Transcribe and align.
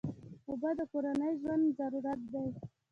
اوبه 0.49 0.69
د 0.79 0.81
کورنۍ 0.91 1.31
ژوند 1.41 1.63
ضرورت 1.79 2.21
دی. 2.33 2.47